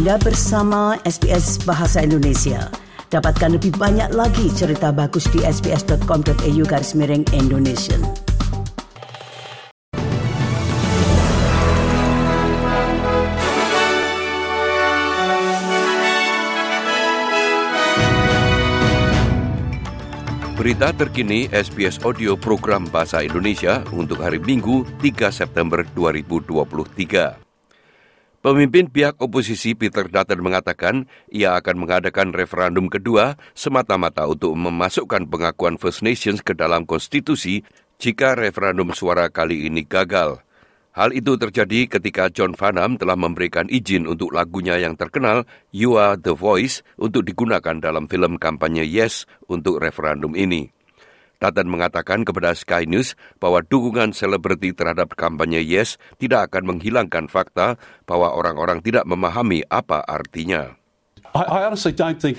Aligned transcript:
Anda 0.00 0.16
bersama 0.16 0.96
SBS 1.04 1.60
Bahasa 1.68 2.00
Indonesia. 2.00 2.72
Dapatkan 3.12 3.60
lebih 3.60 3.76
banyak 3.76 4.16
lagi 4.16 4.48
cerita 4.48 4.96
bagus 4.96 5.28
di 5.28 5.44
sbs.com.au 5.44 6.64
garis 6.64 6.96
miring 6.96 7.20
Indonesia. 7.36 8.00
Berita 20.56 20.96
terkini 20.96 21.52
SBS 21.52 22.00
Audio 22.00 22.40
Program 22.40 22.88
Bahasa 22.88 23.20
Indonesia 23.20 23.84
untuk 23.92 24.24
hari 24.24 24.40
Minggu 24.40 24.88
3 25.04 25.28
September 25.28 25.84
2023. 25.92 27.49
Pemimpin 28.40 28.88
pihak 28.88 29.20
oposisi 29.20 29.76
Peter 29.76 30.08
Dutton 30.08 30.40
mengatakan 30.40 31.04
ia 31.28 31.60
akan 31.60 31.84
mengadakan 31.84 32.32
referendum 32.32 32.88
kedua 32.88 33.36
semata-mata 33.52 34.24
untuk 34.24 34.56
memasukkan 34.56 35.28
pengakuan 35.28 35.76
First 35.76 36.00
Nations 36.00 36.40
ke 36.40 36.56
dalam 36.56 36.88
konstitusi 36.88 37.60
jika 38.00 38.32
referendum 38.32 38.96
suara 38.96 39.28
kali 39.28 39.68
ini 39.68 39.84
gagal. 39.84 40.40
Hal 40.96 41.12
itu 41.12 41.36
terjadi 41.36 41.84
ketika 41.84 42.32
John 42.32 42.56
Farnham 42.56 42.96
telah 42.96 43.12
memberikan 43.12 43.68
izin 43.68 44.08
untuk 44.08 44.32
lagunya 44.32 44.80
yang 44.80 44.96
terkenal 44.96 45.44
You 45.68 46.00
Are 46.00 46.16
The 46.16 46.32
Voice 46.32 46.80
untuk 46.96 47.28
digunakan 47.28 47.76
dalam 47.76 48.08
film 48.08 48.40
kampanye 48.40 48.88
Yes 48.88 49.28
untuk 49.52 49.84
referendum 49.84 50.32
ini. 50.32 50.79
Dutton 51.40 51.72
mengatakan 51.72 52.22
kepada 52.28 52.52
Sky 52.52 52.84
News 52.84 53.16
bahwa 53.40 53.64
dukungan 53.64 54.12
selebriti 54.12 54.76
terhadap 54.76 55.16
kampanye 55.16 55.64
Yes 55.64 55.96
tidak 56.20 56.52
akan 56.52 56.76
menghilangkan 56.76 57.32
fakta 57.32 57.80
bahwa 58.04 58.36
orang-orang 58.36 58.84
tidak 58.84 59.08
memahami 59.08 59.64
apa 59.72 60.04
artinya. 60.04 60.76
I, 61.32 61.42
I 61.48 61.58
honestly 61.64 61.96
don't 61.96 62.20
think 62.20 62.36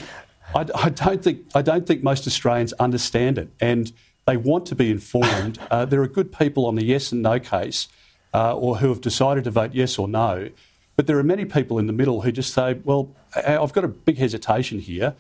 I, 0.54 0.70
I, 0.76 0.90
don't 0.94 1.24
think 1.24 1.50
I 1.58 1.66
don't 1.66 1.88
think 1.90 2.04
most 2.04 2.28
Australians 2.28 2.78
understand 2.78 3.42
it, 3.42 3.50
and 3.58 3.90
they 4.30 4.38
want 4.38 4.70
to 4.70 4.76
be 4.76 4.94
informed. 4.94 5.58
Uh, 5.72 5.88
there 5.88 6.04
are 6.04 6.08
good 6.08 6.36
people 6.36 6.68
on 6.68 6.76
the 6.76 6.84
yes 6.84 7.16
and 7.16 7.24
no 7.24 7.40
case 7.40 7.88
uh, 8.34 8.54
or 8.54 8.78
who 8.84 8.90
have 8.90 9.00
decided 9.00 9.46
to 9.46 9.52
vote 9.52 9.72
yes 9.74 9.98
or 9.98 10.08
no. 10.08 10.52
But 10.96 11.08
there 11.08 11.18
are 11.18 11.24
many 11.24 11.46
people 11.46 11.80
in 11.80 11.88
the 11.88 11.96
middle 11.96 12.22
who 12.22 12.32
just 12.32 12.54
say, 12.54 12.76
well, 12.84 13.16
I've 13.36 13.72
got 13.72 13.86
a 13.86 13.88
big 13.88 14.18
hesitation 14.18 14.80
here. 14.80 15.16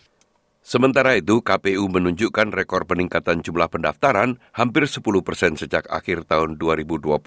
Sementara 0.61 1.17
itu, 1.17 1.41
KPU 1.41 1.89
menunjukkan 1.89 2.53
rekor 2.53 2.85
peningkatan 2.85 3.41
jumlah 3.41 3.65
pendaftaran 3.65 4.37
hampir 4.53 4.85
10 4.85 5.01
persen 5.25 5.57
sejak 5.57 5.89
akhir 5.89 6.29
tahun 6.29 6.61
2022. 6.61 7.17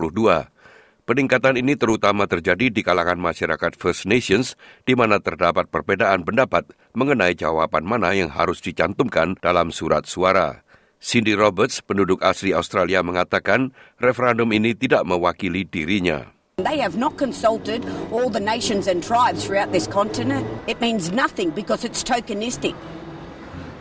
Peningkatan 1.04 1.60
ini 1.60 1.76
terutama 1.76 2.24
terjadi 2.24 2.72
di 2.72 2.80
kalangan 2.80 3.20
masyarakat 3.20 3.76
First 3.76 4.08
Nations, 4.08 4.56
di 4.88 4.96
mana 4.96 5.20
terdapat 5.20 5.68
perbedaan 5.68 6.24
pendapat 6.24 6.64
mengenai 6.96 7.36
jawaban 7.36 7.84
mana 7.84 8.16
yang 8.16 8.32
harus 8.32 8.62
dicantumkan 8.62 9.36
dalam 9.42 9.68
surat 9.68 10.08
suara. 10.08 10.64
Cindy 11.02 11.36
Roberts, 11.36 11.84
penduduk 11.84 12.24
asli 12.24 12.56
Australia 12.56 13.04
mengatakan 13.04 13.76
referendum 14.00 14.48
ini 14.56 14.72
tidak 14.72 15.04
mewakili 15.04 15.68
dirinya. 15.68 16.32
They 16.62 16.80
have 16.80 16.96
not 16.96 17.18
consulted 17.20 17.84
all 18.08 18.30
the 18.30 18.40
nations 18.40 18.88
and 18.88 19.04
tribes 19.04 19.44
throughout 19.44 19.74
this 19.74 19.84
continent. 19.90 20.46
It 20.64 20.80
means 20.80 21.12
nothing 21.12 21.52
because 21.52 21.84
it's 21.84 22.00
tokenistic. 22.00 22.72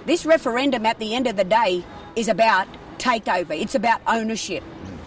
This 0.03 0.27
referendum 0.27 0.83
at 0.83 0.99
the 0.99 1.15
end 1.15 1.31
of 1.31 1.39
the 1.39 1.47
day 1.47 1.79
is 2.19 2.27
about 2.27 2.67
takeover. 2.99 3.55
It's 3.55 3.71
about 3.71 4.03
ownership. 4.03 4.59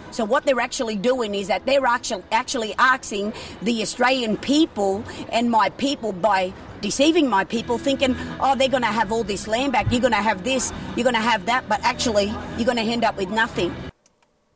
So 0.09 0.25
what 0.25 0.49
they're 0.49 0.57
actually 0.57 0.97
doing 0.97 1.37
is 1.37 1.53
that 1.53 1.69
they're 1.69 1.85
actually 1.85 2.73
asking 2.81 3.29
the 3.61 3.85
Australian 3.85 4.41
people 4.41 5.05
and 5.29 5.53
my 5.53 5.69
people 5.77 6.17
by 6.17 6.49
deceiving 6.81 7.29
my 7.29 7.45
people, 7.45 7.77
thinking, 7.77 8.17
oh, 8.41 8.57
they're 8.57 8.73
going 8.73 8.85
to 8.85 8.89
have 8.89 9.13
all 9.13 9.21
this 9.21 9.45
land 9.45 9.77
back, 9.77 9.85
you're 9.93 10.01
going 10.01 10.17
to 10.17 10.25
have 10.25 10.41
this, 10.41 10.73
you're 10.97 11.05
going 11.05 11.13
to 11.13 11.21
have 11.21 11.45
that, 11.45 11.69
but 11.69 11.77
actually 11.85 12.33
you're 12.57 12.65
going 12.65 12.81
to 12.81 12.87
end 12.89 13.05
up 13.05 13.21
with 13.21 13.29
nothing. 13.29 13.69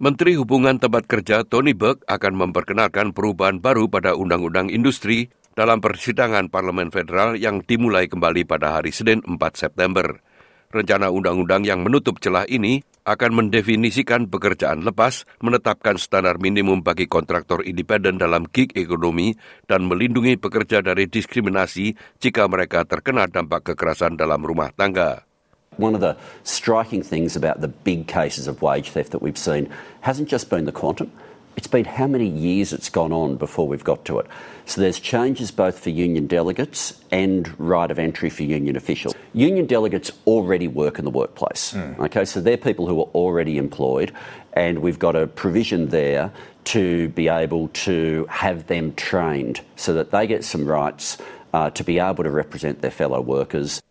Menteri 0.01 0.33
Hubungan 0.33 0.81
Tempat 0.81 1.05
Kerja 1.05 1.45
Tony 1.45 1.77
Burke 1.77 2.01
akan 2.09 2.33
memperkenalkan 2.33 3.13
perubahan 3.13 3.61
baru 3.61 3.85
pada 3.85 4.17
Undang-Undang 4.17 4.73
Industri 4.73 5.29
dalam 5.53 5.77
persidangan 5.77 6.49
Parlemen 6.49 6.89
Federal 6.89 7.37
yang 7.37 7.61
dimulai 7.61 8.09
kembali 8.09 8.41
pada 8.49 8.81
hari 8.81 8.89
Senin 8.89 9.21
4 9.21 9.37
September. 9.53 10.30
Rencana 10.71 11.11
undang-undang 11.11 11.67
yang 11.67 11.83
menutup 11.83 12.23
celah 12.23 12.47
ini 12.47 12.79
akan 13.03 13.43
mendefinisikan 13.43 14.31
pekerjaan 14.31 14.87
lepas, 14.87 15.27
menetapkan 15.43 15.99
standar 15.99 16.39
minimum 16.39 16.79
bagi 16.79 17.11
kontraktor 17.11 17.59
independen 17.59 18.15
dalam 18.15 18.47
gig 18.47 18.71
ekonomi, 18.79 19.35
dan 19.67 19.83
melindungi 19.83 20.39
pekerja 20.39 20.79
dari 20.79 21.11
diskriminasi 21.11 21.91
jika 22.23 22.47
mereka 22.47 22.87
terkena 22.87 23.27
dampak 23.27 23.75
kekerasan 23.75 24.15
dalam 24.15 24.39
rumah 24.47 24.71
tangga. 24.71 25.27
One 25.75 25.91
of 25.91 25.99
the 25.99 26.15
striking 26.47 27.03
things 27.03 27.35
about 27.35 27.59
the 27.59 27.71
big 27.71 28.07
cases 28.07 28.47
of 28.47 28.63
wage 28.63 28.91
theft 28.95 29.11
that 29.11 29.19
we've 29.19 29.39
seen 29.39 29.67
hasn't 30.07 30.31
just 30.31 30.47
been 30.47 30.63
the 30.63 30.75
quantum, 30.75 31.11
it's 31.55 31.67
been 31.67 31.85
how 31.85 32.07
many 32.07 32.27
years 32.27 32.73
it's 32.73 32.89
gone 32.89 33.11
on 33.11 33.35
before 33.35 33.67
we've 33.67 33.83
got 33.83 34.05
to 34.05 34.19
it. 34.19 34.27
So 34.65 34.81
there's 34.81 34.99
changes 34.99 35.51
both 35.51 35.79
for 35.79 35.89
union 35.89 36.27
delegates 36.27 36.99
and 37.11 37.53
right 37.59 37.89
of 37.89 37.99
entry 37.99 38.29
for 38.29 38.43
union 38.43 38.75
officials. 38.75 39.15
Union 39.33 39.65
delegates 39.65 40.11
already 40.25 40.67
work 40.67 40.97
in 40.97 41.05
the 41.05 41.11
workplace. 41.11 41.73
Mm. 41.73 41.99
Okay, 41.99 42.25
so 42.25 42.39
they're 42.41 42.57
people 42.57 42.87
who 42.87 42.99
are 43.01 43.09
already 43.13 43.57
employed, 43.57 44.13
and 44.53 44.79
we've 44.79 44.99
got 44.99 45.15
a 45.15 45.27
provision 45.27 45.89
there 45.89 46.31
to 46.63 47.09
be 47.09 47.27
able 47.27 47.67
to 47.69 48.25
have 48.29 48.67
them 48.67 48.93
trained 48.93 49.61
so 49.75 49.93
that 49.93 50.11
they 50.11 50.27
get 50.27 50.43
some 50.43 50.65
rights 50.65 51.17
uh, 51.53 51.69
to 51.71 51.83
be 51.83 51.99
able 51.99 52.23
to 52.23 52.31
represent 52.31 52.81
their 52.81 52.91
fellow 52.91 53.19
workers. 53.19 53.81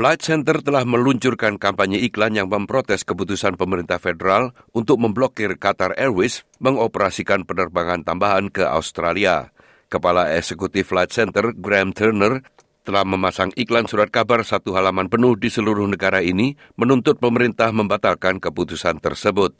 Flight 0.00 0.24
Center 0.24 0.64
telah 0.64 0.88
meluncurkan 0.88 1.60
kampanye 1.60 2.00
iklan 2.00 2.32
yang 2.32 2.48
memprotes 2.48 3.04
keputusan 3.04 3.60
pemerintah 3.60 4.00
federal 4.00 4.56
untuk 4.72 4.96
memblokir 4.96 5.60
Qatar 5.60 5.92
Airways 5.92 6.48
mengoperasikan 6.56 7.44
penerbangan 7.44 8.00
tambahan 8.08 8.48
ke 8.48 8.64
Australia. 8.64 9.52
Kepala 9.92 10.32
Eksekutif 10.32 10.88
Flight 10.88 11.12
Center 11.12 11.52
Graham 11.52 11.92
Turner 11.92 12.40
telah 12.80 13.04
memasang 13.04 13.52
iklan 13.60 13.84
surat 13.84 14.08
kabar 14.08 14.40
satu 14.40 14.72
halaman 14.72 15.12
penuh 15.12 15.36
di 15.36 15.52
seluruh 15.52 15.84
negara 15.84 16.24
ini 16.24 16.56
menuntut 16.80 17.20
pemerintah 17.20 17.68
membatalkan 17.68 18.40
keputusan 18.40 19.04
tersebut. 19.04 19.52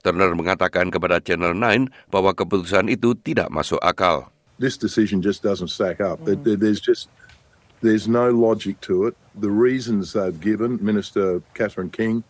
Turner 0.00 0.32
mengatakan 0.32 0.88
kepada 0.88 1.20
Channel 1.20 1.52
9 1.52 2.08
bahwa 2.08 2.32
keputusan 2.32 2.88
itu 2.88 3.12
tidak 3.20 3.52
masuk 3.52 3.76
akal. 3.84 4.32
This 4.56 4.80
decision 4.80 5.20
just 5.20 5.44
doesn't 5.44 5.68
stack 5.68 6.00
up. 6.00 6.24
There's 6.24 6.80
just 6.80 7.12
There's 7.82 8.06
no 8.06 8.30
logic 8.30 8.78
to 8.86 9.10
it. 9.10 9.18
The 9.34 9.50
reasons 9.50 10.14
they've 10.14 10.38
given, 10.38 10.78
Minister 10.78 11.42
Catherine 11.58 11.90
King, 11.90 12.22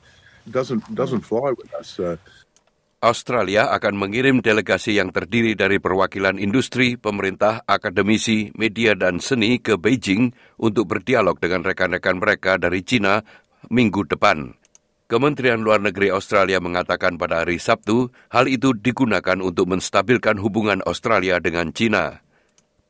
doesn't 0.48 0.80
doesn't 0.96 1.28
fly 1.28 1.52
with 1.52 1.68
us. 1.76 2.00
Uh, 2.00 2.16
Australia 3.02 3.68
akan 3.74 3.98
mengirim 3.98 4.40
delegasi 4.40 4.96
yang 4.96 5.10
terdiri 5.10 5.58
dari 5.58 5.76
perwakilan 5.82 6.38
industri, 6.38 6.94
pemerintah, 6.94 7.66
akademisi, 7.66 8.54
media 8.54 8.94
dan 8.94 9.18
seni 9.18 9.58
ke 9.58 9.74
Beijing 9.74 10.32
untuk 10.56 10.88
berdialog 10.88 11.36
dengan 11.42 11.66
rekan-rekan 11.66 12.22
mereka 12.22 12.56
dari 12.56 12.80
China 12.86 13.20
minggu 13.69 14.06
depan. 14.06 14.54
Kementerian 15.10 15.60
Luar 15.60 15.82
Negeri 15.82 16.08
Australia 16.08 16.62
mengatakan 16.62 17.20
pada 17.20 17.44
hari 17.44 17.60
Sabtu 17.60 18.08
hal 18.32 18.48
itu 18.48 18.72
digunakan 18.72 19.36
untuk 19.44 19.69
menstabilkan 19.69 20.40
hubungan 20.40 20.80
Australia 20.88 21.36
dengan 21.42 21.74
China 21.74 22.22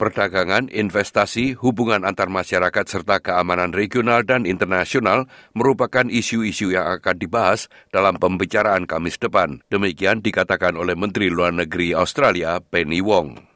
perdagangan, 0.01 0.67
investasi, 0.73 1.55
hubungan 1.59 2.03
antar 2.03 2.27
masyarakat 2.27 2.85
serta 2.89 3.23
keamanan 3.23 3.71
regional 3.71 4.27
dan 4.27 4.45
internasional 4.45 5.31
merupakan 5.55 6.09
isu-isu 6.11 6.75
yang 6.75 6.99
akan 6.99 7.17
dibahas 7.17 7.71
dalam 7.95 8.19
pembicaraan 8.19 8.91
Kamis 8.91 9.17
depan. 9.17 9.63
Demikian 9.71 10.21
dikatakan 10.21 10.75
oleh 10.75 10.99
Menteri 10.99 11.31
Luar 11.31 11.55
Negeri 11.55 11.95
Australia 11.95 12.59
Penny 12.59 12.99
Wong. 12.99 13.53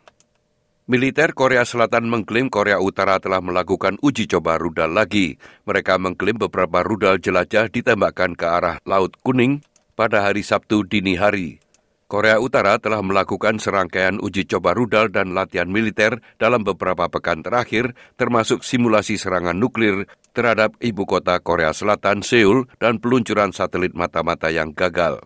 Militer 0.87 1.35
Korea 1.35 1.67
Selatan 1.67 2.06
mengklaim 2.06 2.47
Korea 2.47 2.79
Utara 2.79 3.19
telah 3.19 3.43
melakukan 3.43 3.99
uji 4.06 4.31
coba 4.31 4.55
rudal 4.55 4.94
lagi. 4.94 5.35
Mereka 5.67 5.99
mengklaim 5.99 6.39
beberapa 6.39 6.87
rudal 6.87 7.19
jelajah 7.19 7.67
ditembakkan 7.67 8.39
ke 8.39 8.47
arah 8.47 8.79
Laut 8.87 9.19
Kuning 9.27 9.67
pada 9.99 10.23
hari 10.23 10.47
Sabtu 10.47 10.87
dini 10.87 11.19
hari. 11.19 11.59
Korea 12.06 12.38
Utara 12.38 12.79
telah 12.79 13.03
melakukan 13.03 13.58
serangkaian 13.58 14.23
uji 14.23 14.47
coba 14.47 14.79
rudal 14.79 15.11
dan 15.11 15.35
latihan 15.35 15.67
militer 15.67 16.23
dalam 16.38 16.62
beberapa 16.62 17.11
pekan 17.11 17.43
terakhir, 17.43 17.99
termasuk 18.14 18.62
simulasi 18.62 19.19
serangan 19.19 19.58
nuklir 19.58 20.06
terhadap 20.31 20.79
ibu 20.79 21.03
kota 21.03 21.43
Korea 21.43 21.75
Selatan, 21.75 22.23
Seoul, 22.23 22.70
dan 22.79 23.03
peluncuran 23.03 23.50
satelit 23.50 23.91
mata-mata 23.99 24.55
yang 24.55 24.70
gagal. 24.70 25.19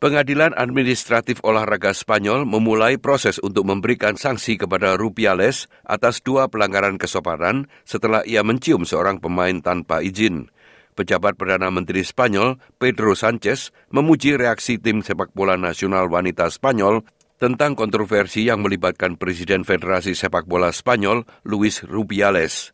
Pengadilan 0.00 0.56
Administratif 0.56 1.44
Olahraga 1.44 1.92
Spanyol 1.94 2.48
memulai 2.48 2.98
proses 2.98 3.36
untuk 3.38 3.68
memberikan 3.68 4.16
sanksi 4.18 4.58
kepada 4.58 4.98
Rupiales 4.98 5.68
atas 5.84 6.24
dua 6.24 6.48
pelanggaran 6.48 6.98
kesopanan 6.98 7.68
setelah 7.84 8.24
ia 8.24 8.40
mencium 8.42 8.82
seorang 8.88 9.20
pemain 9.20 9.60
tanpa 9.60 10.00
izin. 10.00 10.48
Pejabat 10.92 11.40
Perdana 11.40 11.72
Menteri 11.72 12.04
Spanyol, 12.04 12.60
Pedro 12.76 13.16
Sanchez, 13.16 13.72
memuji 13.88 14.36
reaksi 14.36 14.76
tim 14.76 15.00
sepak 15.00 15.32
bola 15.32 15.56
nasional 15.56 16.08
wanita 16.12 16.52
Spanyol 16.52 17.04
tentang 17.42 17.74
kontroversi 17.74 18.46
yang 18.46 18.62
melibatkan 18.62 19.18
Presiden 19.18 19.66
Federasi 19.66 20.14
Sepak 20.14 20.46
Bola 20.46 20.70
Spanyol, 20.70 21.26
Luis 21.42 21.82
Rubiales. 21.82 22.70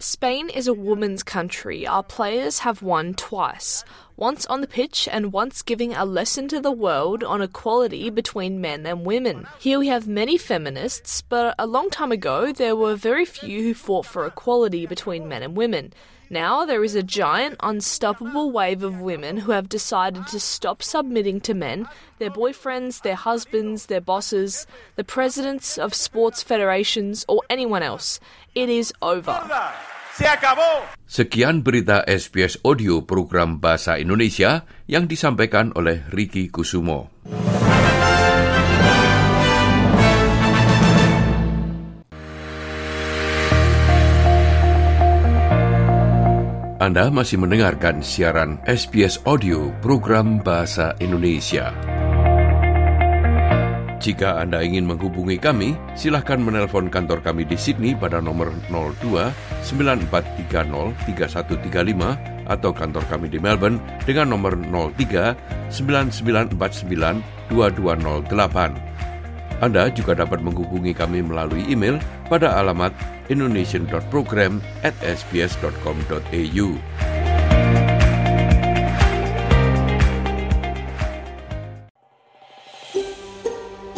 Spain 0.00 0.48
is 0.48 0.68
a 0.68 0.76
woman's 0.76 1.20
country. 1.20 1.84
Our 1.84 2.04
players 2.04 2.64
have 2.64 2.80
won 2.80 3.12
twice. 3.12 3.84
Once 4.16 4.44
on 4.48 4.60
the 4.60 4.68
pitch 4.68 5.08
and 5.08 5.32
once 5.32 5.60
giving 5.60 5.92
a 5.92 6.04
lesson 6.04 6.48
to 6.48 6.60
the 6.60 6.72
world 6.72 7.24
on 7.24 7.40
equality 7.40 8.08
between 8.08 8.60
men 8.60 8.84
and 8.88 9.04
women. 9.04 9.48
Here 9.60 9.76
we 9.76 9.88
have 9.88 10.08
many 10.08 10.36
feminists, 10.36 11.20
but 11.20 11.56
a 11.60 11.68
long 11.68 11.88
time 11.88 12.12
ago 12.12 12.52
there 12.52 12.76
were 12.76 12.96
very 12.96 13.24
few 13.24 13.60
who 13.64 13.72
fought 13.72 14.04
for 14.04 14.24
equality 14.24 14.84
between 14.84 15.28
men 15.28 15.44
and 15.44 15.56
women. 15.56 15.92
Now 16.32 16.64
there 16.64 16.80
is 16.80 16.96
a 16.96 17.04
giant, 17.04 17.60
unstoppable 17.60 18.48
wave 18.56 18.80
of 18.80 19.04
women 19.04 19.44
who 19.44 19.52
have 19.52 19.68
decided 19.68 20.24
to 20.32 20.40
stop 20.40 20.80
submitting 20.80 21.44
to 21.44 21.52
men, 21.52 21.84
their 22.16 22.32
boyfriends, 22.32 23.04
their 23.04 23.20
husbands, 23.20 23.92
their 23.92 24.00
bosses, 24.00 24.64
the 24.96 25.04
presidents 25.04 25.76
of 25.76 25.92
sports 25.92 26.40
federations, 26.40 27.28
or 27.28 27.44
anyone 27.52 27.84
else. 27.84 28.16
It 28.56 28.72
is 28.72 28.96
over. 29.04 29.44
Sekian 31.04 31.60
berita 31.60 32.00
SBS 32.08 32.56
Audio 32.64 33.04
program 33.04 33.60
Bahasa 33.60 34.00
Indonesia 34.00 34.64
yang 34.88 35.04
disampaikan 35.04 35.76
oleh 35.76 36.00
Ricky 36.16 36.48
Kusumo. 36.48 37.12
Anda 46.82 47.14
masih 47.14 47.38
mendengarkan 47.38 48.02
siaran 48.02 48.58
SBS 48.66 49.22
Audio 49.22 49.70
program 49.78 50.42
Bahasa 50.42 50.98
Indonesia. 50.98 51.70
Jika 54.02 54.42
Anda 54.42 54.66
ingin 54.66 54.90
menghubungi 54.90 55.38
kami, 55.38 55.78
silahkan 55.94 56.42
menelpon 56.42 56.90
kantor 56.90 57.22
kami 57.22 57.46
di 57.46 57.54
Sydney 57.54 57.94
pada 57.94 58.18
nomor 58.18 58.50
02 58.66 59.30
9430 59.62 61.06
3135 61.06 62.50
atau 62.50 62.74
kantor 62.74 63.06
kami 63.06 63.30
di 63.30 63.38
Melbourne 63.38 63.78
dengan 64.02 64.34
nomor 64.34 64.58
03 64.58 65.70
9949 65.70 66.50
2208. 67.54 69.11
Anda 69.62 69.86
juga 69.94 70.18
dapat 70.18 70.42
menghubungi 70.42 70.90
kami 70.90 71.22
melalui 71.22 71.62
email 71.70 72.02
pada 72.26 72.58
alamat 72.58 72.90
indonesian.program 73.30 74.58
at 74.82 74.92
sbs.com.au. 75.00 76.68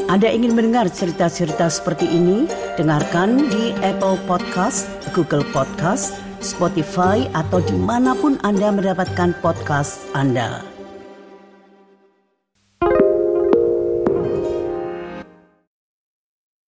Anda 0.05 0.31
ingin 0.31 0.55
mendengar 0.55 0.87
cerita-cerita 0.93 1.66
seperti 1.66 2.06
ini? 2.06 2.46
Dengarkan 2.78 3.50
di 3.50 3.75
Apple 3.82 4.20
Podcast, 4.28 4.87
Google 5.11 5.43
Podcast, 5.50 6.14
Spotify, 6.38 7.26
atau 7.34 7.58
di 7.58 7.75
mana 7.75 8.14
pun 8.14 8.38
Anda 8.46 8.70
mendapatkan 8.70 9.34
podcast 9.43 10.06
Anda. 10.14 10.74